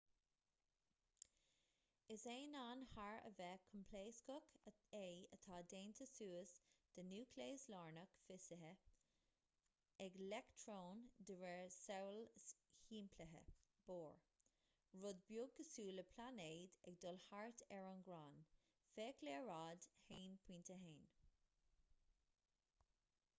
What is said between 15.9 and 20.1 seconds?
le pláinéid ag dul thart ar an ghráin féach léaráid